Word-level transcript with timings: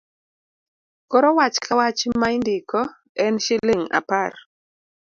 Koro 1.11 1.29
wach 1.37 1.57
Ka 1.65 1.73
wach 1.79 2.01
ma 2.19 2.27
indiko 2.37 2.81
en 3.23 3.33
shilling 3.45 3.83
apar. 3.99 4.31